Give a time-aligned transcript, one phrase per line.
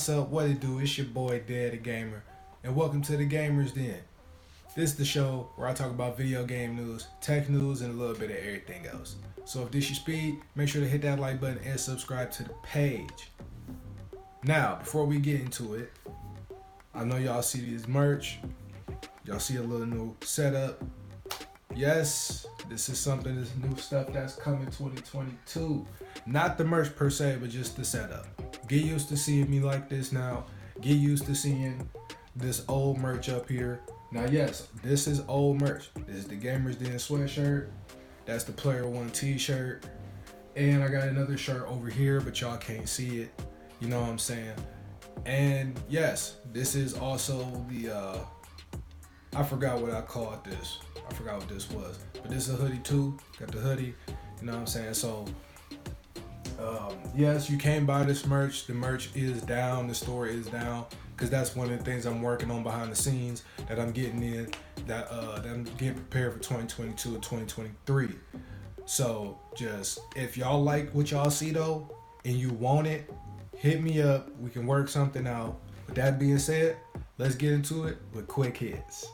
[0.00, 0.30] What's up?
[0.30, 0.78] What it do?
[0.78, 2.24] It's your boy Dev the Gamer,
[2.64, 3.98] and welcome to the Gamers Den.
[4.74, 7.96] This is the show where I talk about video game news, tech news, and a
[7.98, 9.16] little bit of everything else.
[9.44, 12.44] So if this your speed, make sure to hit that like button and subscribe to
[12.44, 13.30] the page.
[14.42, 15.92] Now, before we get into it,
[16.94, 18.38] I know y'all see this merch.
[19.26, 20.82] Y'all see a little new setup.
[21.74, 25.86] Yes, this is something, this new stuff that's coming 2022.
[26.26, 28.26] Not the merch per se, but just the setup.
[28.68, 30.44] Get used to seeing me like this now.
[30.80, 31.88] Get used to seeing
[32.34, 33.80] this old merch up here.
[34.12, 35.90] Now, yes, this is old merch.
[36.06, 37.68] This is the Gamers Den sweatshirt.
[38.26, 39.84] That's the Player One t-shirt.
[40.56, 43.42] And I got another shirt over here, but y'all can't see it.
[43.80, 44.56] You know what I'm saying?
[45.24, 48.18] And yes, this is also the uh
[49.34, 50.80] I forgot what I called this.
[51.10, 51.98] I forgot what this was.
[52.14, 53.18] But this is a hoodie too.
[53.38, 53.94] Got the hoodie.
[54.40, 54.94] You know what I'm saying?
[54.94, 55.26] So
[56.58, 58.66] um, yes, you can buy this merch.
[58.66, 59.88] The merch is down.
[59.88, 60.86] The store is down
[61.16, 64.22] because that's one of the things I'm working on behind the scenes that I'm getting
[64.22, 64.50] in.
[64.86, 68.08] That uh, that I'm getting prepared for 2022 and 2023.
[68.86, 73.10] So just if y'all like what y'all see though, and you want it,
[73.56, 74.30] hit me up.
[74.38, 75.60] We can work something out.
[75.86, 76.76] With that being said,
[77.18, 79.08] let's get into it with quick hits.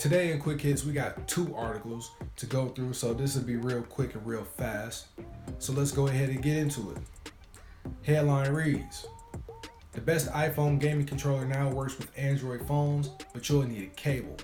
[0.00, 3.56] Today in Quick Hits, we got two articles to go through, so this will be
[3.56, 5.08] real quick and real fast.
[5.58, 7.92] So let's go ahead and get into it.
[8.00, 9.06] Headline reads
[9.92, 14.38] The best iPhone gaming controller now works with Android phones, but you'll need a cable.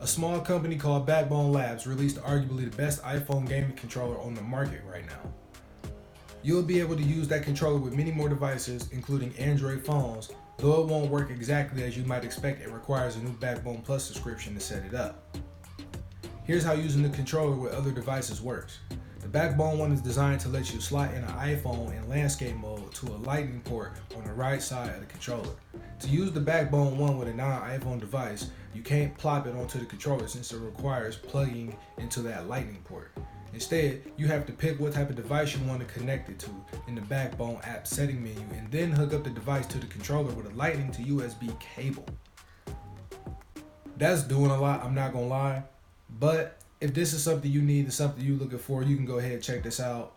[0.00, 4.42] A small company called Backbone Labs released arguably the best iPhone gaming controller on the
[4.42, 5.90] market right now.
[6.44, 10.82] You'll be able to use that controller with many more devices, including Android phones, Though
[10.82, 14.54] it won't work exactly as you might expect, it requires a new Backbone Plus subscription
[14.54, 15.36] to set it up.
[16.44, 18.78] Here's how using the controller with other devices works.
[19.20, 22.92] The Backbone one is designed to let you slot in an iPhone in landscape mode
[22.94, 25.54] to a lightning port on the right side of the controller.
[26.00, 29.86] To use the Backbone one with a non-iPhone device, you can't plop it onto the
[29.86, 33.12] controller since it requires plugging into that lightning port.
[33.54, 36.50] Instead, you have to pick what type of device you want to connect it to
[36.88, 40.32] in the Backbone app setting menu and then hook up the device to the controller
[40.32, 42.04] with a lightning to USB cable.
[43.96, 45.62] That's doing a lot, I'm not gonna lie.
[46.18, 49.18] But if this is something you need, and something you're looking for, you can go
[49.18, 50.16] ahead and check this out.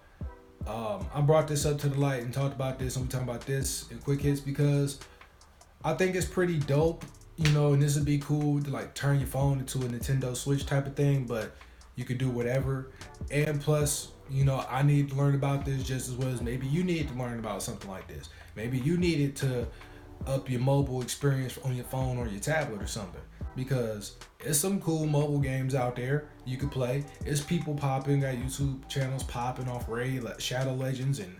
[0.65, 3.29] Um, I brought this up to the light and talked about this, and we talking
[3.29, 4.99] about this in quick hits because
[5.83, 7.05] I think it's pretty dope,
[7.35, 10.35] you know, and this would be cool to like turn your phone into a Nintendo
[10.35, 11.55] Switch type of thing, but
[11.97, 12.91] you could do whatever.
[13.29, 16.65] And plus, you know, I need to learn about this just as well as maybe
[16.67, 18.29] you need to learn about something like this.
[18.55, 19.67] Maybe you needed to
[20.25, 23.21] up your mobile experience on your phone or your tablet or something.
[23.55, 27.03] Because it's some cool mobile games out there you could play.
[27.25, 31.35] It's people popping, got YouTube channels popping off Raid, Shadow Legends, and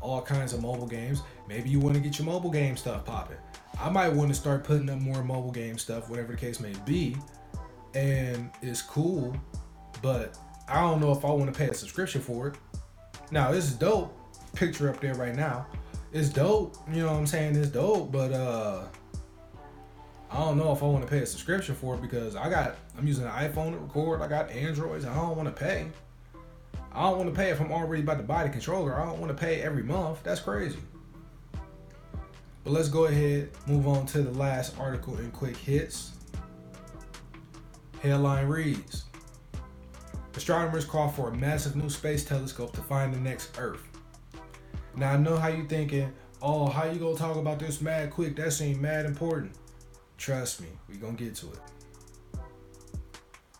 [0.00, 1.22] all kinds of mobile games.
[1.48, 3.36] Maybe you want to get your mobile game stuff popping.
[3.80, 6.72] I might want to start putting up more mobile game stuff, whatever the case may
[6.84, 7.16] be.
[7.94, 9.36] And it's cool
[10.02, 12.54] but I don't know if I want to pay a subscription for it.
[13.30, 14.16] Now this is dope.
[14.54, 15.66] Picture up there right now.
[16.12, 16.76] It's dope.
[16.92, 17.56] You know what I'm saying?
[17.56, 18.84] It's dope, but uh
[20.32, 22.76] I don't know if I want to pay a subscription for it because I got
[22.96, 24.22] I'm using an iPhone to record.
[24.22, 25.04] I got Androids.
[25.04, 25.88] I don't want to pay.
[26.92, 29.00] I don't want to pay if I'm already about to buy the controller.
[29.00, 30.22] I don't want to pay every month.
[30.22, 30.78] That's crazy.
[32.64, 36.12] But let's go ahead, move on to the last article in quick hits.
[38.02, 39.04] Headline reads
[40.40, 43.86] Astronomers call for a massive new space telescope to find the next Earth.
[44.96, 48.36] Now I know how you thinking, oh, how you gonna talk about this mad quick?
[48.36, 49.52] That seemed mad important.
[50.16, 51.58] Trust me, we gonna get to it.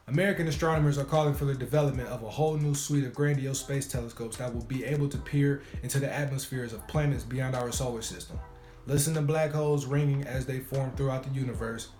[0.08, 3.86] American astronomers are calling for the development of a whole new suite of grandiose space
[3.86, 8.00] telescopes that will be able to peer into the atmospheres of planets beyond our solar
[8.00, 8.40] system.
[8.86, 11.90] Listen to black holes ringing as they form throughout the universe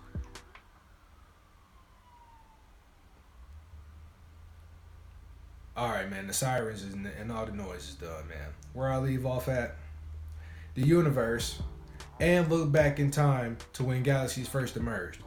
[5.81, 6.27] All right, man.
[6.27, 8.49] The sirens and, all the noise is done, man.
[8.73, 9.77] Where I leave off at,
[10.75, 11.59] the universe,
[12.19, 15.23] and look back in time to when galaxies first emerged.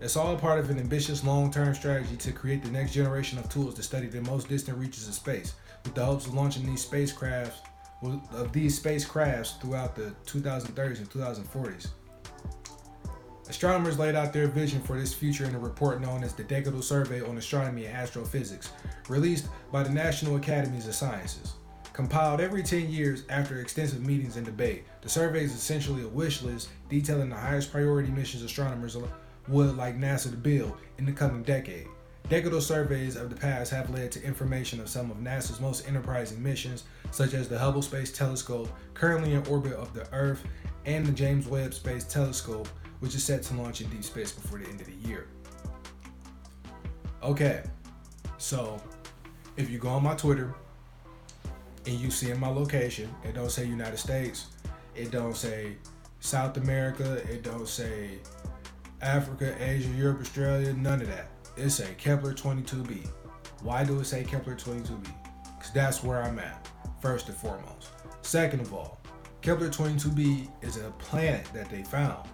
[0.00, 3.74] It's all part of an ambitious long-term strategy to create the next generation of tools
[3.74, 7.54] to study the most distant reaches of space, with the hopes of launching these spacecrafts
[8.32, 11.88] of these spacecrafts throughout the 2030s and 2040s.
[13.48, 16.82] Astronomers laid out their vision for this future in a report known as the Decadal
[16.82, 18.72] Survey on Astronomy and Astrophysics,
[19.08, 21.54] released by the National Academies of Sciences.
[21.92, 26.42] Compiled every 10 years after extensive meetings and debate, the survey is essentially a wish
[26.42, 28.96] list detailing the highest priority missions astronomers
[29.48, 31.86] would like NASA to build in the coming decade.
[32.28, 36.42] Decadal surveys of the past have led to information of some of NASA's most enterprising
[36.42, 36.82] missions,
[37.12, 40.42] such as the Hubble Space Telescope, currently in orbit of the Earth,
[40.84, 42.68] and the James Webb Space Telescope,
[43.06, 45.28] which is set to launch in deep space before the end of the year.
[47.22, 47.62] Okay,
[48.36, 48.82] so
[49.56, 50.52] if you go on my Twitter
[51.86, 54.48] and you see in my location, it don't say United States,
[54.96, 55.76] it don't say
[56.18, 58.18] South America, it don't say
[59.02, 61.28] Africa, Asia, Europe, Australia, none of that.
[61.56, 63.06] It say Kepler 22b.
[63.62, 65.06] Why do it say Kepler 22b?
[65.56, 66.68] Because that's where I'm at,
[67.00, 67.90] first and foremost.
[68.22, 68.98] Second of all,
[69.42, 72.28] Kepler 22b is a planet that they found.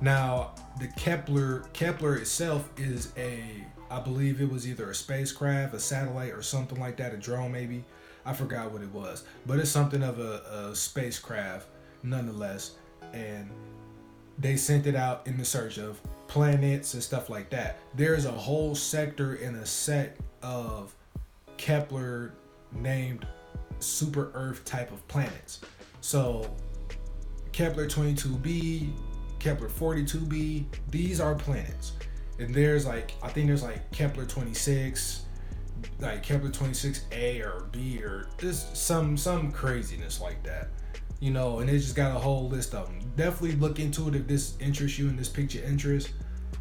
[0.00, 5.80] Now, the Kepler Kepler itself is a I believe it was either a spacecraft, a
[5.80, 7.84] satellite, or something like that, a drone maybe.
[8.26, 11.68] I forgot what it was, but it's something of a, a spacecraft
[12.02, 12.72] nonetheless.
[13.14, 13.48] And
[14.38, 17.78] they sent it out in the search of planets and stuff like that.
[17.94, 20.94] There's a whole sector and a set of
[21.56, 22.34] Kepler
[22.72, 23.26] named
[23.80, 25.60] super Earth type of planets.
[26.02, 26.54] So
[27.52, 28.92] Kepler 22b,
[29.38, 31.92] Kepler 42b, these are planets.
[32.38, 35.22] And there's like I think there's like Kepler 26,
[36.00, 40.68] like Kepler 26a or b or just some some craziness like that
[41.20, 43.00] you know, and it just got a whole list of them.
[43.16, 46.12] Definitely look into it if this interests you and this picture interest.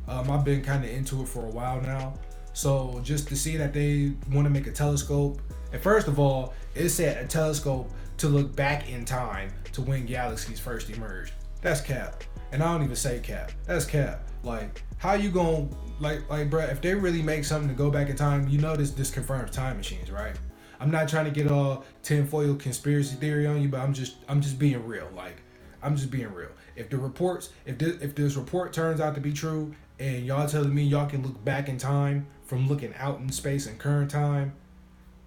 [0.08, 2.14] Um, I've been kind of into it for a while now.
[2.54, 5.42] So just to see that they want to make a telescope,
[5.72, 10.06] and first of all, it said a telescope to look back in time to when
[10.06, 11.34] galaxies first emerged.
[11.62, 13.52] That's cap, and I don't even say cap.
[13.66, 14.28] That's cap.
[14.44, 15.68] Like, how you gonna
[16.00, 16.64] like like, bro?
[16.64, 19.52] If they really make something to go back in time, you know this this confirms
[19.52, 20.36] time machines, right?
[20.80, 24.42] I'm not trying to get all tinfoil conspiracy theory on you, but I'm just I'm
[24.42, 25.10] just being real.
[25.16, 25.42] Like
[25.82, 26.50] I'm just being real.
[26.76, 30.48] If the reports, if this, if this report turns out to be true, and y'all
[30.48, 34.12] telling me y'all can look back in time from looking out in space in current
[34.12, 34.54] time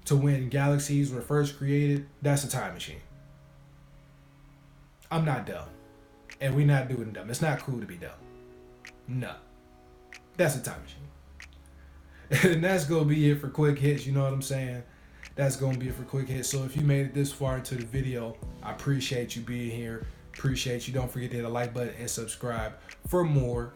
[0.04, 3.00] to when galaxies were first created, that's a time machine.
[5.10, 5.68] I'm not dumb,
[6.40, 7.30] and we're not doing dumb.
[7.30, 8.10] It's not cool to be dumb.
[9.08, 9.34] No,
[10.36, 12.52] that's a time machine.
[12.54, 14.06] and that's gonna be it for quick hits.
[14.06, 14.82] You know what I'm saying?
[15.40, 16.50] that's gonna be it for quick hits.
[16.50, 20.06] So if you made it this far into the video, I appreciate you being here.
[20.34, 20.94] Appreciate you.
[20.94, 22.74] Don't forget to hit the like button and subscribe
[23.08, 23.72] for more.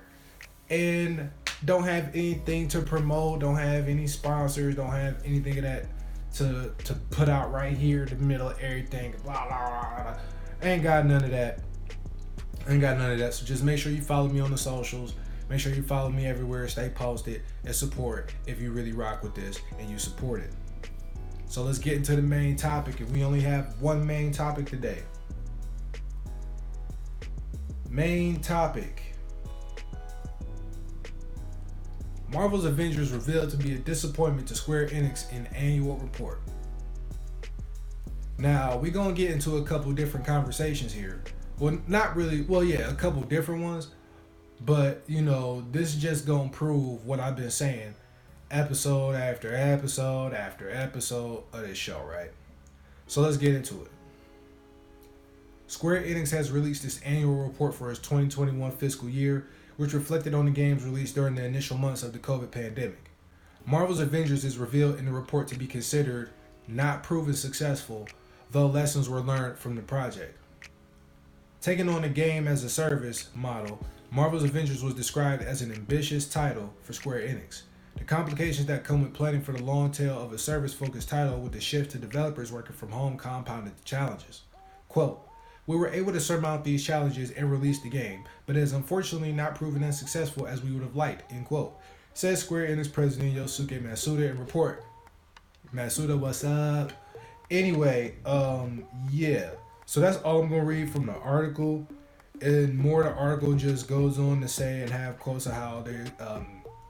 [0.71, 1.31] And
[1.65, 3.41] don't have anything to promote.
[3.41, 4.77] Don't have any sponsors.
[4.77, 5.87] Don't have anything of that
[6.35, 9.15] to to put out right here in the middle of everything.
[9.25, 10.03] Blah blah blah.
[10.03, 10.17] blah.
[10.63, 11.61] Ain't got none of that.
[12.69, 13.35] Ain't got none of that.
[13.35, 15.15] So just make sure you follow me on the socials.
[15.51, 16.67] Make sure you follow me everywhere.
[16.69, 20.53] Stay posted and support if you really rock with this and you support it.
[21.47, 23.01] So let's get into the main topic.
[23.01, 25.03] And we only have one main topic today.
[27.91, 29.15] Main topic
[32.35, 36.41] Marvel's Avengers revealed to be a disappointment to Square Enix in annual report.
[38.39, 41.23] Now, we're going to get into a couple different conversations here.
[41.59, 42.43] Well, not really.
[42.43, 43.89] Well, yeah, a couple different ones.
[44.65, 47.95] But, you know, this is just to prove what I've been saying
[48.51, 52.31] episode after episode after episode of this show, right?
[53.07, 53.91] So let's get into it.
[55.67, 60.45] Square Enix has released its annual report for its 2021 fiscal year, which reflected on
[60.45, 63.11] the games released during the initial months of the COVID pandemic.
[63.67, 66.31] Marvel's Avengers is revealed in the report to be considered
[66.69, 68.07] not proven successful,
[68.53, 70.39] though lessons were learned from the project.
[71.65, 73.81] Taking on a game as a service model,
[74.11, 77.63] Marvel's Avengers was described as an ambitious title for Square Enix
[77.97, 81.41] the complications that come with planning for the long tail of a service focused title
[81.41, 84.43] with the shift to developers working from home compounded the challenges.
[84.91, 85.27] Quote,
[85.67, 89.33] we were able to surmount these challenges and release the game, but it has unfortunately
[89.33, 91.81] not proven as successful as we would have liked, end quote.
[92.13, 94.85] Says Square Enix president Yosuke Matsuda in report.
[95.75, 96.93] Matsuda, what's up?
[97.51, 99.49] Anyway, um, yeah.
[99.87, 101.87] So that's all I'm gonna read from the article.
[102.41, 106.25] And more the article just goes on to say and have quotes of how they
[106.25, 106.47] um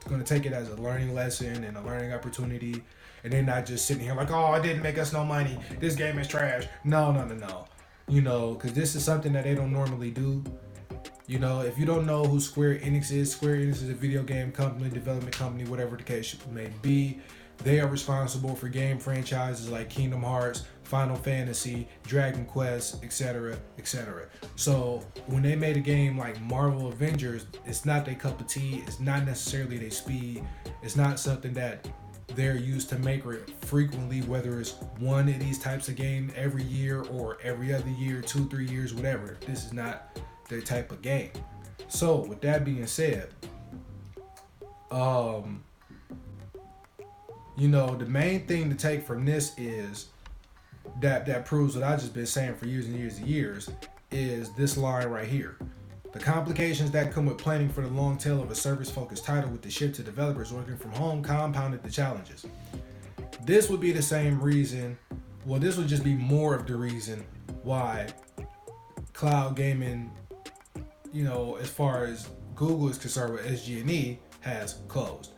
[0.09, 2.83] to take it as a learning lesson and a learning opportunity,
[3.23, 5.57] and they're not just sitting here like, oh, it didn't make us no money.
[5.79, 6.65] This game is trash.
[6.83, 7.65] No, no, no, no.
[8.07, 10.43] You know, because this is something that they don't normally do.
[11.27, 14.21] You know, if you don't know who Square Enix is, Square Enix is a video
[14.21, 17.19] game company, development company, whatever the case may be.
[17.63, 24.27] They are responsible for game franchises like Kingdom Hearts, Final Fantasy, Dragon Quest, etc., etc.
[24.55, 28.83] So when they made a game like Marvel Avengers, it's not their cup of tea.
[28.87, 30.43] It's not necessarily their speed.
[30.81, 31.87] It's not something that
[32.35, 33.23] they're used to make
[33.61, 38.21] frequently, whether it's one of these types of game every year or every other year,
[38.21, 39.37] two, three years, whatever.
[39.45, 41.31] This is not their type of game.
[41.87, 43.29] So with that being said,
[44.91, 45.63] um,
[47.57, 50.07] you know, the main thing to take from this is
[51.01, 53.69] that that proves what I've just been saying for years and years and years
[54.11, 55.57] is this line right here.
[56.13, 59.49] The complications that come with planning for the long tail of a service focused title
[59.49, 62.45] with the shift to developers working from home compounded the challenges.
[63.43, 64.97] This would be the same reason,
[65.45, 67.25] well, this would just be more of the reason
[67.63, 68.07] why
[69.11, 70.11] cloud gaming,
[71.11, 75.31] you know, as far as Google is concerned with SG&E, has closed.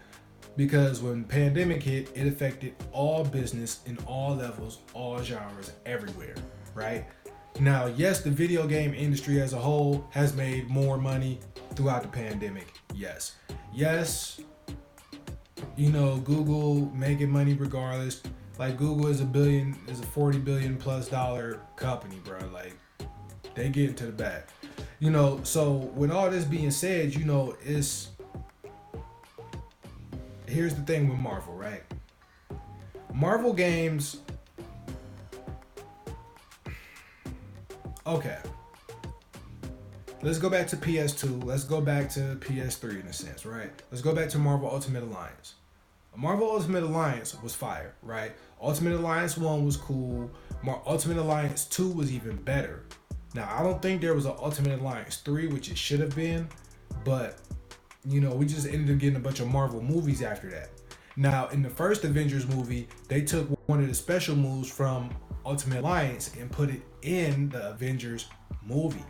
[0.57, 6.35] Because when pandemic hit, it affected all business in all levels, all genres, everywhere,
[6.73, 7.05] right?
[7.59, 11.39] Now, yes, the video game industry as a whole has made more money
[11.75, 12.73] throughout the pandemic.
[12.93, 13.35] Yes.
[13.71, 14.41] Yes,
[15.75, 18.21] you know, Google making money regardless.
[18.57, 22.39] Like Google is a billion is a 40 billion plus dollar company, bro.
[22.51, 22.75] Like
[23.53, 24.43] they get into the bag.
[24.99, 28.09] You know, so with all this being said, you know, it's
[30.47, 31.83] here's the thing with Marvel, right?
[33.13, 34.17] Marvel games
[38.07, 38.37] Okay.
[40.21, 41.43] Let's go back to PS2.
[41.43, 43.69] Let's go back to PS3 in a sense, right?
[43.91, 45.55] Let's go back to Marvel Ultimate Alliance.
[46.15, 48.31] Marvel Ultimate Alliance was fire, right?
[48.61, 50.31] Ultimate Alliance 1 was cool.
[50.63, 52.85] Mar- Ultimate Alliance 2 was even better.
[53.35, 56.47] Now, I don't think there was an Ultimate Alliance 3, which it should have been,
[57.03, 57.39] but
[58.07, 60.69] you know, we just ended up getting a bunch of Marvel movies after that.
[61.17, 65.09] Now, in the first Avengers movie, they took one of the special moves from
[65.45, 68.27] Ultimate Alliance and put it in the Avengers
[68.63, 69.03] movie.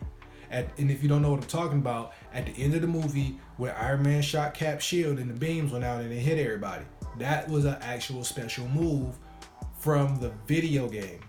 [0.50, 2.86] At, and if you don't know what I'm talking about, at the end of the
[2.86, 6.38] movie, where Iron Man shot Cap shield and the beams went out and it hit
[6.38, 6.84] everybody,
[7.18, 9.14] that was an actual special move
[9.78, 11.20] from the video game.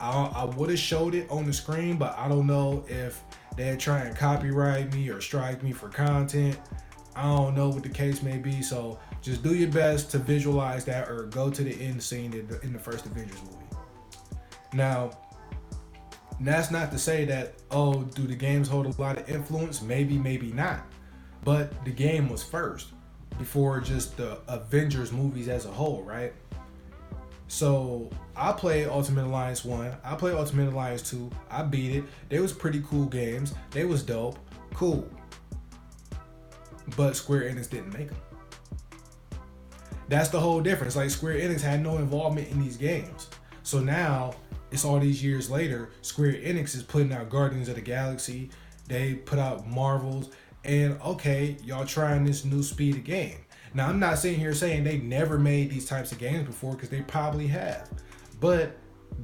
[0.00, 3.22] I, I would have showed it on the screen, but I don't know if
[3.58, 6.58] they'd try and copyright me or strike me for content.
[7.14, 8.62] I don't know what the case may be.
[8.62, 12.46] So just do your best to visualize that or go to the end scene in
[12.46, 13.56] the, in the first Avengers movie.
[14.72, 15.10] Now,
[16.40, 19.82] that's not to say that, oh, do the games hold a lot of influence?
[19.82, 20.86] Maybe, maybe not.
[21.44, 22.88] But the game was first
[23.38, 26.32] before just the Avengers movies as a whole, right?
[27.48, 32.04] So I played Ultimate Alliance 1, I played Ultimate Alliance 2, I beat it.
[32.28, 33.54] They was pretty cool games.
[33.70, 34.38] They was dope.
[34.74, 35.08] Cool.
[36.96, 38.18] But Square Enix didn't make them.
[40.08, 40.94] That's the whole difference.
[40.94, 43.28] Like Square Enix had no involvement in these games.
[43.62, 44.34] So now
[44.70, 48.50] it's all these years later, Square Enix is putting out Guardians of the Galaxy.
[48.86, 50.30] They put out Marvels,
[50.64, 53.38] and okay, y'all trying this new speed of game.
[53.74, 56.88] Now, I'm not sitting here saying they've never made these types of games before because
[56.88, 57.88] they probably have,
[58.40, 58.76] but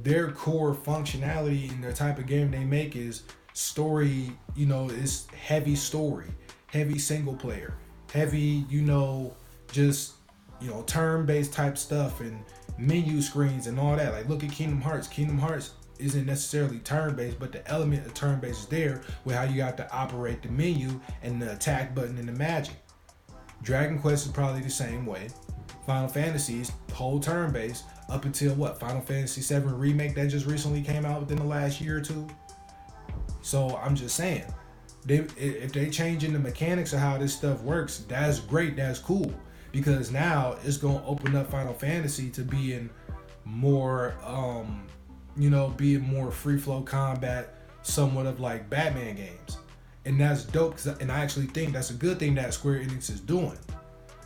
[0.03, 3.23] their core functionality and the type of game they make is
[3.53, 4.31] story.
[4.55, 6.29] You know, it's heavy story,
[6.67, 7.75] heavy single player,
[8.11, 8.65] heavy.
[8.69, 9.35] You know,
[9.71, 10.13] just
[10.61, 12.43] you know turn-based type stuff and
[12.77, 14.13] menu screens and all that.
[14.13, 15.07] Like look at Kingdom Hearts.
[15.07, 19.57] Kingdom Hearts isn't necessarily turn-based, but the element of turn-based is there with how you
[19.57, 22.75] got to operate the menu and the attack button and the magic.
[23.65, 25.27] Dragon Quest is probably the same way.
[25.87, 31.03] Final Fantasies whole turn-based up until what Final Fantasy VII remake that just recently came
[31.03, 32.27] out within the last year or two.
[33.41, 34.45] So I'm just saying,
[35.03, 39.33] they if they changing the mechanics of how this stuff works, that's great, that's cool
[39.71, 42.89] because now it's going to open up Final Fantasy to being
[43.43, 44.87] more, um,
[45.35, 49.57] you know, being more free flow combat, somewhat of like Batman games,
[50.05, 50.77] and that's dope.
[51.01, 53.57] and I actually think that's a good thing that Square Enix is doing.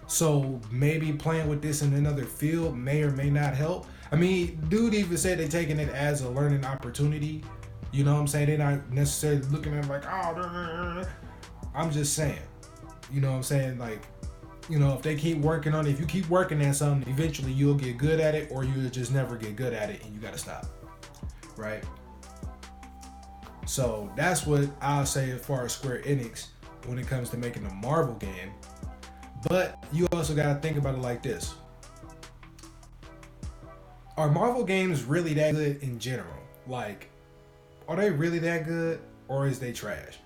[0.07, 3.85] So maybe playing with this in another field may or may not help.
[4.11, 7.43] I mean, dude even said they're taking it as a learning opportunity.
[7.91, 8.47] You know what I'm saying?
[8.47, 11.03] They're not necessarily looking at like, oh,
[11.75, 12.39] I'm just saying.
[13.11, 13.77] You know what I'm saying?
[13.77, 14.01] Like,
[14.67, 17.51] you know, if they keep working on it, if you keep working at something, eventually
[17.51, 20.19] you'll get good at it or you'll just never get good at it and you
[20.19, 20.65] got to stop.
[21.55, 21.83] Right?
[23.69, 26.47] So that's what I'll say as far as Square Enix
[26.87, 28.51] when it comes to making a Marvel game.
[29.47, 31.53] But you also got to think about it like this
[34.17, 36.33] Are Marvel games really that good in general?
[36.65, 37.11] Like,
[37.87, 40.17] are they really that good or is they trash?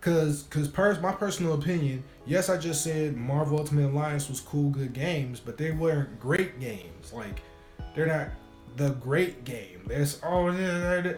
[0.00, 4.68] Cause, cause, pers- my personal opinion, yes, I just said Marvel Ultimate Alliance was cool,
[4.70, 7.12] good games, but they weren't great games.
[7.12, 7.40] Like,
[7.94, 8.30] they're not
[8.76, 9.82] the great game.
[9.86, 11.14] There's all oh,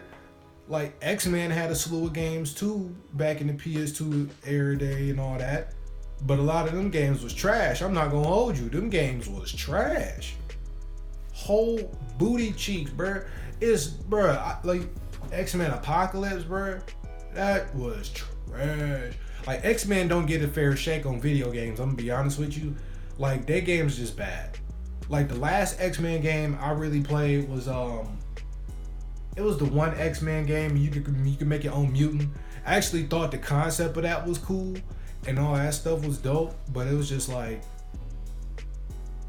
[0.69, 5.11] like X Men had a slew of games too back in the PS2 era day
[5.11, 5.75] and all that,
[6.27, 7.83] but a lot of them games was trash.
[7.83, 8.69] I'm not gonna hold you.
[8.69, 10.35] Them games was trash.
[11.35, 13.27] Whole booty cheeks, bruh.
[13.61, 14.83] It's bruh like
[15.33, 16.83] X Men Apocalypse, bruh.
[17.35, 19.15] That was trash.
[19.47, 21.81] Like X Men don't get a fair shake on video games.
[21.81, 22.75] I'm gonna be honest with you.
[23.19, 24.59] Like their game's just bad.
[25.09, 28.19] like the last X-Men game I really played was um
[29.37, 32.31] it was the one X-Men game you could you could make your own mutant.
[32.65, 34.77] I actually thought the concept of that was cool
[35.27, 37.63] and all that stuff was dope, but it was just like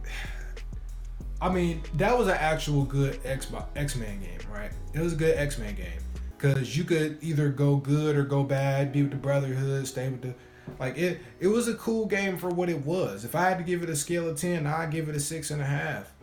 [1.41, 4.71] I mean, that was an actual good Xbox X-Men game, right?
[4.93, 6.01] It was a good X-Men game
[6.37, 10.21] because you could either go good or go bad, be with the Brotherhood, stay with
[10.21, 10.33] the
[10.79, 11.21] like it.
[11.39, 13.25] It was a cool game for what it was.
[13.25, 15.51] If I had to give it a scale of ten, I'd give it a six
[15.51, 16.13] and a half,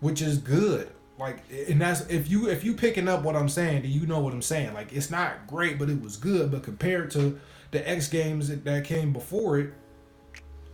[0.00, 0.90] which is good.
[1.20, 4.20] Like, and that's if you if you picking up what I'm saying, then you know
[4.20, 4.74] what I'm saying.
[4.74, 6.50] Like, it's not great, but it was good.
[6.50, 7.38] But compared to
[7.70, 9.74] the X games that, that came before it,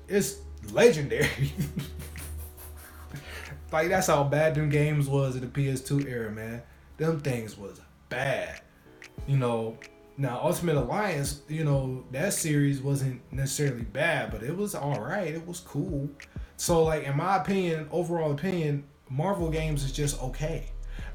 [0.08, 0.36] it's
[0.72, 1.28] legendary.
[3.72, 6.62] Like that's how bad them games was in the PS2 era, man.
[6.96, 8.60] Them things was bad.
[9.26, 9.76] You know,
[10.16, 15.28] now Ultimate Alliance, you know, that series wasn't necessarily bad, but it was all right.
[15.28, 16.08] It was cool.
[16.56, 20.66] So like in my opinion, overall opinion, Marvel games is just okay.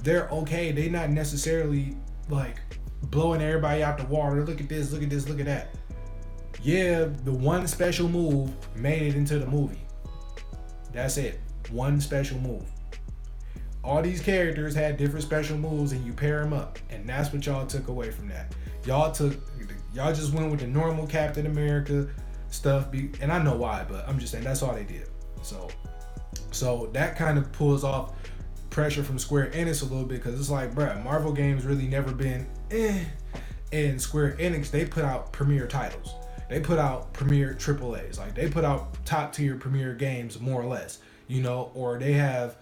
[0.02, 0.72] They're okay.
[0.72, 1.96] They're not necessarily
[2.30, 2.58] like
[3.04, 4.44] blowing everybody out the water.
[4.44, 5.76] Look at this, look at this, look at that.
[6.62, 9.82] Yeah, the one special move made it into the movie.
[10.94, 11.40] That's it
[11.72, 12.64] one special move.
[13.84, 17.46] All these characters had different special moves, and you pair them up, and that's what
[17.46, 18.54] y'all took away from that.
[18.86, 19.36] Y'all took,
[19.94, 22.08] y'all just went with the normal Captain America
[22.50, 25.10] stuff, and I know why, but I'm just saying that's all they did.
[25.42, 25.68] So,
[26.52, 28.14] so that kind of pulls off
[28.70, 32.14] pressure from Square Enix a little bit because it's like, bruh, Marvel games really never
[32.14, 33.04] been eh.
[33.74, 36.14] And Square Enix, they put out premier titles.
[36.50, 38.18] They put out premier triple A's.
[38.18, 41.00] Like they put out top tier premier games more or less
[41.32, 42.58] you know, or they have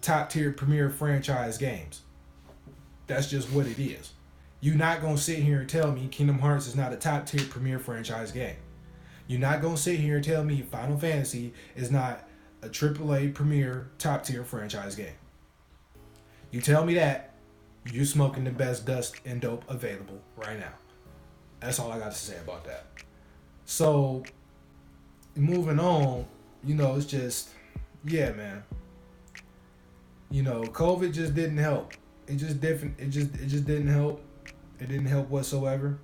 [0.00, 2.02] top tier premier franchise games.
[3.08, 4.12] That's just what it is.
[4.60, 7.44] You're not gonna sit here and tell me Kingdom Hearts is not a top tier
[7.50, 8.54] premier franchise game.
[9.26, 12.28] You're not gonna sit here and tell me Final Fantasy is not
[12.64, 15.14] a AAA premier top tier franchise game.
[16.50, 17.34] You tell me that,
[17.90, 20.72] you're smoking the best dust and dope available right now.
[21.60, 22.86] That's all I got to say about that.
[23.66, 24.24] So,
[25.34, 26.26] moving on,
[26.62, 27.50] you know, it's just
[28.04, 28.62] yeah, man.
[30.30, 31.94] You know, COVID just didn't help.
[32.26, 32.98] It just different.
[32.98, 34.22] It just it just didn't help.
[34.80, 35.98] It didn't help whatsoever.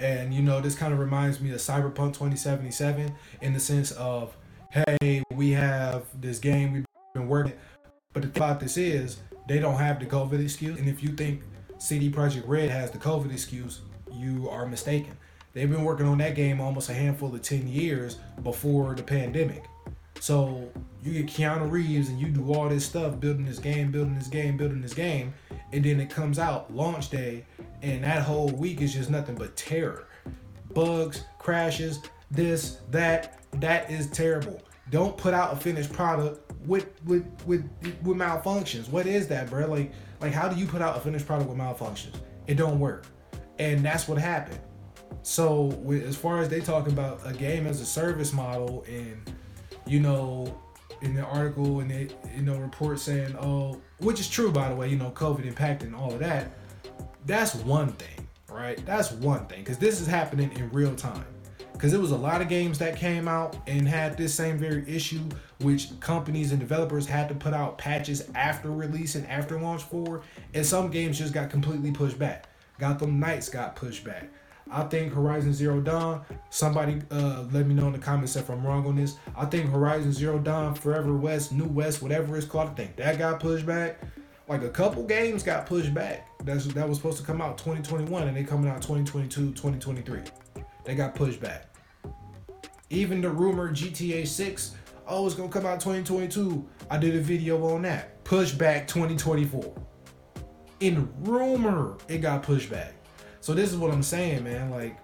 [0.00, 4.36] And you know, this kind of reminds me of Cyberpunk 2077 in the sense of,
[4.70, 7.54] hey, we have this game we've been working,
[8.12, 10.78] but the thing about this is they don't have the COVID excuse.
[10.78, 11.42] And if you think
[11.78, 13.80] CD Projekt Red has the COVID excuse,
[14.12, 15.16] you are mistaken.
[15.54, 19.64] They've been working on that game almost a handful of 10 years before the pandemic.
[20.20, 20.70] So
[21.02, 24.28] you get Keanu Reeves and you do all this stuff, building this game, building this
[24.28, 25.32] game, building this game,
[25.72, 27.46] and then it comes out launch day,
[27.80, 30.08] and that whole week is just nothing but terror,
[30.74, 32.00] bugs, crashes,
[32.30, 33.34] this, that.
[33.52, 34.60] That is terrible.
[34.90, 37.68] Don't put out a finished product with with with
[38.02, 38.90] with malfunctions.
[38.90, 39.66] What is that, bro?
[39.66, 42.14] Like like how do you put out a finished product with malfunctions?
[42.46, 43.06] It don't work,
[43.58, 44.60] and that's what happened.
[45.22, 45.70] So
[46.06, 49.32] as far as they talking about a game as a service model and
[49.86, 50.60] you know,
[51.00, 54.74] in the article and they, you know, report saying, oh, which is true by the
[54.74, 56.52] way, you know, COVID impacting all of that.
[57.24, 58.84] That's one thing, right?
[58.84, 61.24] That's one thing because this is happening in real time.
[61.78, 64.84] Because it was a lot of games that came out and had this same very
[64.88, 65.20] issue,
[65.60, 70.22] which companies and developers had to put out patches after release and after launch for,
[70.54, 72.48] and some games just got completely pushed back.
[72.80, 74.28] Gotham Knights got pushed back.
[74.68, 76.22] I think Horizon Zero Dawn.
[76.50, 79.14] Somebody uh, let me know in the comments if I'm wrong on this.
[79.36, 82.70] I think Horizon Zero Dawn, Forever West, New West, whatever it's called.
[82.70, 84.00] I think that got pushed back.
[84.48, 86.26] Like a couple games got pushed back.
[86.44, 90.22] That's that was supposed to come out 2021 and they coming out 2022, 2023.
[90.88, 91.66] They got pushed back.
[92.88, 94.74] Even the rumor GTA 6,
[95.06, 96.66] oh, it's gonna come out 2022.
[96.90, 98.24] I did a video on that.
[98.24, 99.74] Push back 2024.
[100.80, 102.94] In rumor, it got pushed back.
[103.42, 104.70] So this is what I'm saying, man.
[104.70, 104.98] Like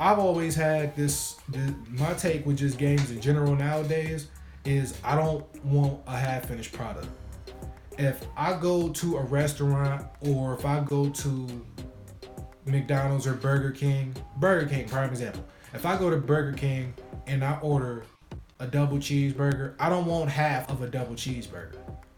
[0.00, 4.28] I've always had this, this my take with just games in general nowadays
[4.64, 7.08] is I don't want a half finished product.
[7.98, 11.66] If I go to a restaurant or if I go to
[12.68, 15.44] McDonald's or Burger King, Burger King, prime example.
[15.74, 16.94] If I go to Burger King
[17.26, 18.04] and I order
[18.60, 21.76] a double cheeseburger, I don't want half of a double cheeseburger.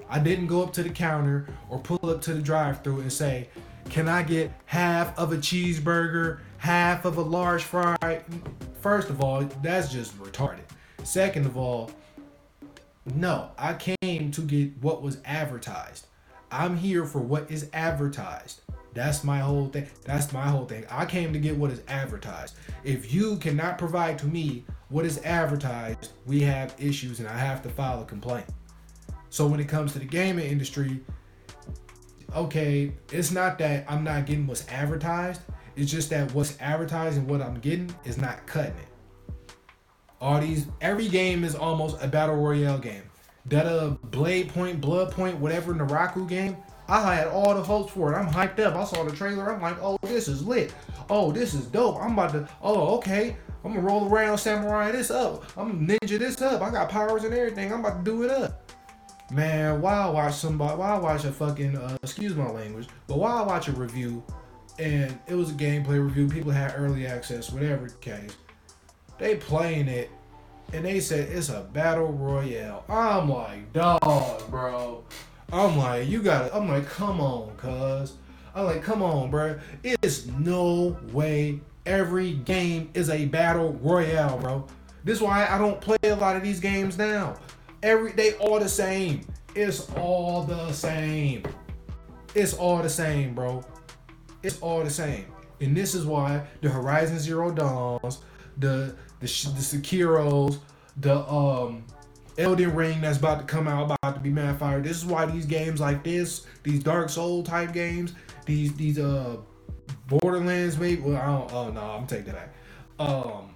[0.08, 3.12] I didn't go up to the counter or pull up to the drive through and
[3.12, 3.48] say,
[3.88, 8.22] can I get half of a cheeseburger, half of a large fry?
[8.80, 10.64] First of all, that's just retarded.
[11.02, 11.90] Second of all,
[13.14, 16.06] no, I came to get what was advertised.
[16.50, 18.60] I'm here for what is advertised.
[18.92, 19.86] That's my whole thing.
[20.04, 20.84] That's my whole thing.
[20.90, 22.56] I came to get what is advertised.
[22.82, 27.62] If you cannot provide to me what is advertised, we have issues and I have
[27.62, 28.46] to file a complaint.
[29.28, 31.00] So when it comes to the gaming industry,
[32.34, 35.42] okay, it's not that I'm not getting what's advertised.
[35.76, 38.88] It's just that what's advertised and what I'm getting is not cutting it.
[40.20, 43.04] All these, every game is almost a battle royale game.
[43.46, 46.56] That uh Blade Point, Blood Point, whatever Naraka game,
[46.90, 48.16] I had all the hopes for it.
[48.16, 48.74] I'm hyped up.
[48.74, 49.54] I saw the trailer.
[49.54, 50.74] I'm like, oh, this is lit.
[51.08, 52.02] Oh, this is dope.
[52.02, 52.48] I'm about to.
[52.60, 53.36] Oh, okay.
[53.64, 55.44] I'm gonna roll around samurai this up.
[55.56, 56.62] I'm ninja this up.
[56.62, 57.72] I got powers and everything.
[57.72, 58.72] I'm about to do it up.
[59.30, 60.76] Man, why watch somebody?
[60.76, 61.76] Why watch a fucking?
[61.76, 64.24] Uh, excuse my language, but why watch a review,
[64.80, 66.26] and it was a gameplay review.
[66.26, 68.36] People had early access, whatever the case.
[69.18, 70.10] They playing it,
[70.72, 72.84] and they said it's a battle royale.
[72.88, 75.04] I'm like, dog, bro.
[75.52, 76.54] I'm like, you gotta.
[76.54, 78.14] I'm like, come on, cuz.
[78.54, 79.58] I'm like, come on, bro.
[79.82, 84.66] It's no way every game is a battle royale, bro.
[85.04, 87.36] This is why I don't play a lot of these games now.
[87.82, 89.22] Every they all the same.
[89.54, 91.42] It's all the same.
[92.34, 93.64] It's all the same, bro.
[94.42, 95.26] It's all the same.
[95.60, 98.18] And this is why the Horizon Zero Dawns,
[98.58, 100.58] the the the Sekiro's,
[100.98, 101.84] the um
[102.40, 104.80] Elden Ring that's about to come out, about to be mad fire.
[104.80, 108.14] This is why these games like this, these Dark Soul type games,
[108.46, 109.36] these these uh
[110.08, 111.02] Borderlands maybe.
[111.02, 111.52] Well, I don't.
[111.52, 112.54] Oh no, I'm taking that.
[112.98, 113.54] Um,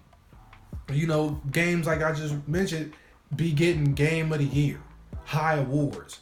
[0.92, 2.92] you know, games like I just mentioned
[3.34, 4.80] be getting Game of the Year,
[5.24, 6.20] high awards,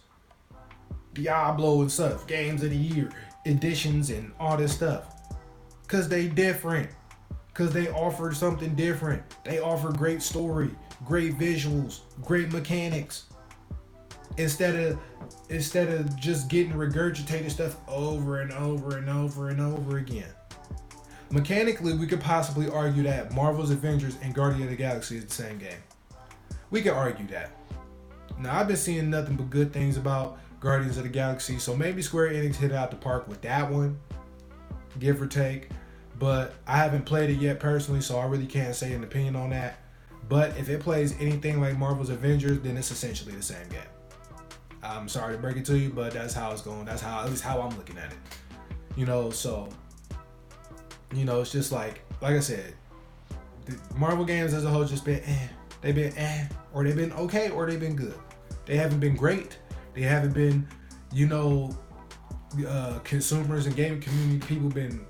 [1.15, 3.11] Diablo and stuff, Games of the Year
[3.45, 5.35] editions and all this stuff,
[5.89, 6.89] cause they different,
[7.55, 9.23] cause they offer something different.
[9.45, 10.71] They offer great story,
[11.05, 13.25] great visuals, great mechanics.
[14.39, 14.99] Instead of
[15.51, 20.33] instead of just getting regurgitated stuff over and over and over and over again.
[21.31, 25.33] Mechanically, we could possibly argue that Marvel's Avengers and Guardian of the Galaxy is the
[25.33, 25.83] same game.
[26.71, 27.51] We could argue that.
[28.39, 32.03] Now, I've been seeing nothing but good things about Guardians of the Galaxy, so maybe
[32.03, 33.99] Square Enix hit out the park with that one,
[34.99, 35.69] give or take.
[36.19, 39.51] But I haven't played it yet personally, so I really can't say an opinion on
[39.51, 39.82] that.
[40.29, 43.81] But if it plays anything like Marvel's Avengers, then it's essentially the same game.
[44.83, 46.85] I'm sorry to break it to you, but that's how it's going.
[46.85, 48.19] That's how at least how I'm looking at it.
[48.97, 49.69] You know, so
[51.15, 52.75] you know, it's just like like I said,
[53.95, 55.49] Marvel games as a whole just been eh.
[55.81, 58.19] They've been eh, or they've been okay, or they've been good.
[58.67, 59.59] They haven't been great.
[59.95, 60.67] They haven't been,
[61.13, 61.77] you know,
[62.67, 65.05] uh, consumers and gaming community people been.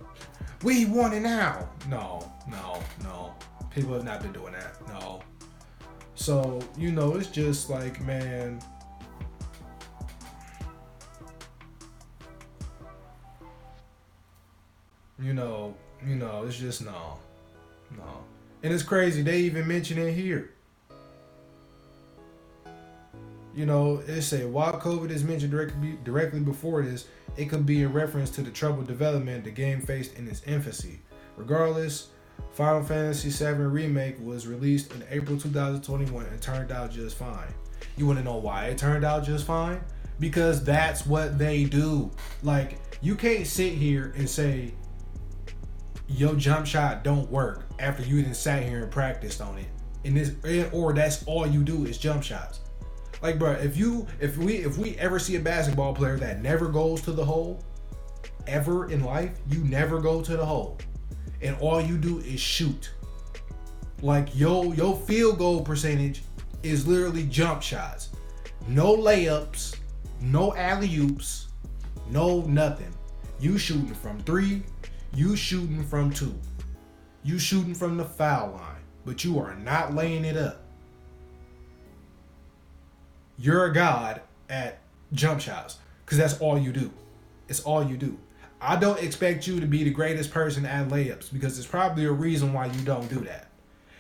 [0.63, 1.69] We want it now.
[1.89, 3.35] No, no, no.
[3.75, 4.77] People have not been doing that.
[4.89, 5.23] No.
[6.15, 8.61] So you know, it's just like man
[15.23, 17.19] You know, you know, it's just no,
[17.97, 18.25] no.
[18.65, 19.23] And it's crazy.
[19.23, 20.51] They even mention it here.
[23.55, 27.07] You know, it say while COVID is mentioned directly directly before this,
[27.37, 31.01] it could be a reference to the troubled development the game faced in its infancy.
[31.37, 32.09] Regardless,
[32.53, 37.53] Final Fantasy VII Remake was released in April 2021 and turned out just fine.
[37.97, 39.81] You want to know why it turned out just fine?
[40.21, 42.11] Because that's what they do.
[42.43, 44.75] Like, you can't sit here and say
[46.09, 49.67] your jump shot don't work after you even sat here and practiced on it.
[50.05, 50.35] And this
[50.73, 52.61] or that's all you do is jump shots.
[53.23, 56.69] Like bro, if you if we if we ever see a basketball player that never
[56.69, 57.63] goes to the hole
[58.47, 60.79] ever in life, you never go to the hole.
[61.43, 62.91] And all you do is shoot.
[64.01, 66.23] Like yo your field goal percentage
[66.63, 68.11] is literally jump shots.
[68.69, 69.77] No layups,
[70.21, 71.49] no alley oops,
[72.11, 72.93] no nothing.
[73.41, 74.63] You shooting from three,
[75.15, 76.35] you shooting from two.
[77.25, 80.63] You shooting from the foul line, but you are not laying it up.
[83.39, 84.79] You're a god at
[85.13, 86.93] jump shots because that's all you do.
[87.49, 88.19] It's all you do.
[88.65, 92.13] I don't expect you to be the greatest person at layups because there's probably a
[92.13, 93.49] reason why you don't do that.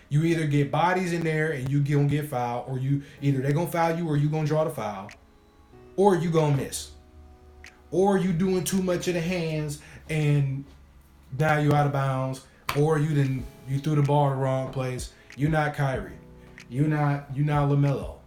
[0.08, 3.52] You either get bodies in there and you gonna get fouled, or you either they're
[3.52, 5.10] gonna foul you or you gonna draw the foul,
[5.96, 6.92] or you gonna miss,
[7.90, 10.64] or you doing too much of the hands and
[11.36, 12.42] now you out of bounds,
[12.78, 15.12] or you didn't you threw the ball in the wrong place.
[15.36, 16.12] You're not Kyrie.
[16.70, 18.18] You're not you not LaMelo.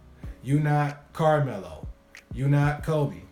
[0.42, 1.86] You're not Carmelo.
[2.34, 3.22] You're not Kobe.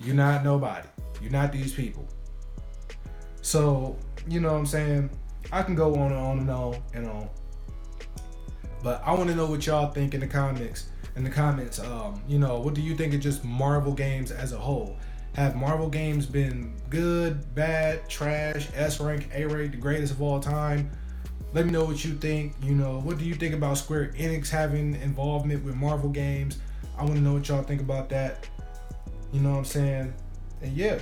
[0.00, 0.88] You're not nobody.
[1.20, 2.06] You're not these people.
[3.42, 3.96] So,
[4.28, 5.10] you know what I'm saying?
[5.52, 7.28] I can go on and on and on and on.
[8.82, 10.88] But I want to know what y'all think in the comments.
[11.16, 14.52] In the comments, um, you know, what do you think of just Marvel games as
[14.52, 14.96] a whole?
[15.34, 20.40] Have Marvel games been good, bad, trash, S rank, A rank, the greatest of all
[20.40, 20.90] time?
[21.52, 22.54] Let me know what you think.
[22.62, 26.58] You know, what do you think about Square Enix having involvement with Marvel games?
[26.96, 28.48] I want to know what y'all think about that.
[29.32, 30.14] You know what I'm saying?
[30.62, 30.98] And yeah.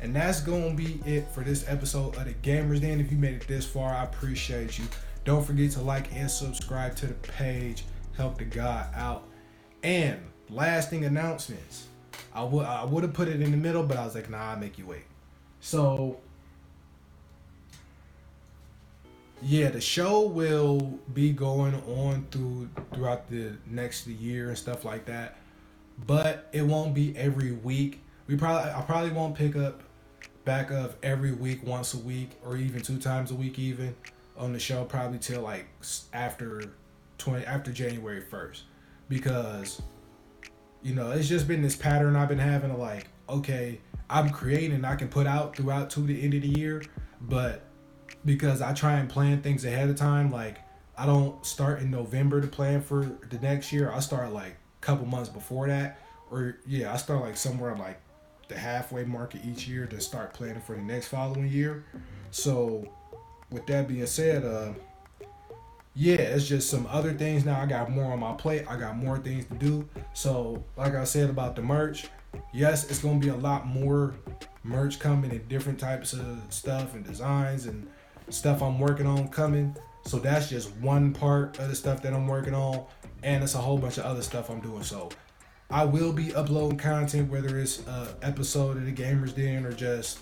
[0.00, 3.00] And that's gonna be it for this episode of the Gamers Den.
[3.00, 4.84] If you made it this far, I appreciate you.
[5.24, 7.84] Don't forget to like and subscribe to the page.
[8.16, 9.24] Help the guy out.
[9.82, 11.86] And lasting announcements.
[12.34, 14.50] I would I would have put it in the middle, but I was like, nah,
[14.50, 15.04] I'll make you wait.
[15.60, 16.18] So
[19.44, 25.04] yeah, the show will be going on through throughout the next year and stuff like
[25.06, 25.36] that.
[26.06, 28.02] But it won't be every week.
[28.26, 29.82] We probably I probably won't pick up
[30.44, 33.94] back up every week, once a week, or even two times a week, even
[34.36, 34.84] on the show.
[34.84, 35.66] Probably till like
[36.12, 36.72] after
[37.18, 38.64] twenty after January first,
[39.08, 39.80] because
[40.82, 44.84] you know it's just been this pattern I've been having of like, okay, I'm creating,
[44.84, 46.82] I can put out throughout to the end of the year,
[47.20, 47.62] but
[48.24, 50.30] because I try and plan things ahead of time.
[50.30, 50.58] Like
[50.96, 53.90] I don't start in November to plan for the next year.
[53.90, 55.98] I start like couple months before that,
[56.30, 58.00] or yeah, I start like somewhere like
[58.48, 61.84] the halfway market each year to start planning for the next following year.
[62.30, 62.86] So
[63.50, 64.72] with that being said, uh
[65.94, 67.60] yeah, it's just some other things now.
[67.60, 68.64] I got more on my plate.
[68.66, 69.86] I got more things to do.
[70.14, 72.06] So, like I said about the merch,
[72.52, 74.14] yes, it's gonna be a lot more
[74.64, 77.86] merch coming and different types of stuff and designs and
[78.30, 79.76] stuff I'm working on coming.
[80.06, 82.86] So that's just one part of the stuff that I'm working on,
[83.22, 84.82] and it's a whole bunch of other stuff I'm doing.
[84.82, 85.10] So
[85.70, 90.20] I will be uploading content, whether it's an episode of the Gamers Den or just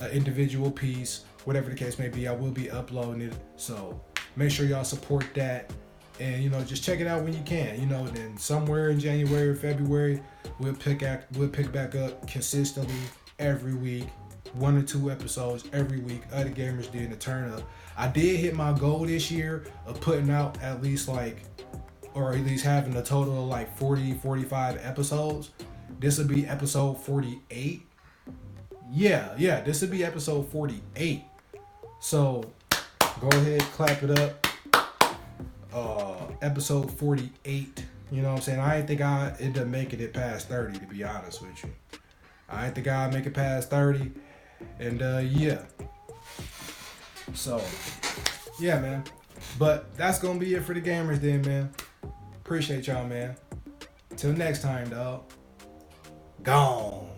[0.00, 2.28] an individual piece, whatever the case may be.
[2.28, 3.34] I will be uploading it.
[3.56, 4.00] So
[4.36, 5.72] make sure y'all support that,
[6.20, 7.80] and you know just check it out when you can.
[7.80, 10.22] You know, then somewhere in January or February,
[10.58, 12.94] we'll pick at we'll pick back up consistently
[13.38, 14.06] every week
[14.54, 17.62] one or two episodes every week of the Gamers Den to turn up.
[17.96, 21.42] I did hit my goal this year of putting out at least like,
[22.14, 25.50] or at least having a total of like 40, 45 episodes.
[25.98, 27.82] This would be episode 48.
[28.90, 31.22] Yeah, yeah, this would be episode 48.
[32.00, 32.44] So
[33.20, 34.46] go ahead, clap it up.
[35.72, 37.86] Uh, episode 48.
[38.10, 38.60] You know what I'm saying?
[38.60, 41.70] I didn't think I ended up making it past 30, to be honest with you.
[42.48, 44.12] I didn't think I'd make it past 30.
[44.78, 45.62] And uh, yeah.
[47.32, 47.62] So,
[48.60, 49.04] yeah, man.
[49.58, 51.70] But that's gonna be it for the Gamers Den, man.
[52.44, 53.36] Appreciate y'all, man.
[54.16, 55.22] Till next time, dog.
[56.42, 57.11] Gone.